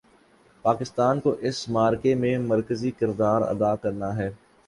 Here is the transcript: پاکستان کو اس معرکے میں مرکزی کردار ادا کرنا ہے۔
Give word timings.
پاکستان 0.65 1.19
کو 1.19 1.35
اس 1.41 1.67
معرکے 1.69 2.13
میں 2.15 2.37
مرکزی 2.41 2.91
کردار 2.91 3.41
ادا 3.43 3.75
کرنا 3.75 4.15
ہے۔ 4.17 4.29